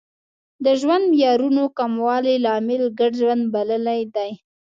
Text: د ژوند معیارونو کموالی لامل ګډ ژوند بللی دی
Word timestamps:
د 0.63 0.65
ژوند 0.81 1.05
معیارونو 1.13 1.63
کموالی 1.77 2.35
لامل 2.45 2.83
ګډ 2.99 3.11
ژوند 3.21 3.43
بللی 3.53 4.01
دی 4.15 4.31